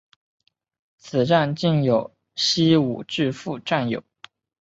[0.97, 1.83] 此站近
[2.33, 4.03] 西武秩父站有。